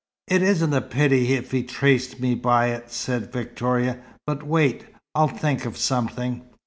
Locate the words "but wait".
4.25-4.87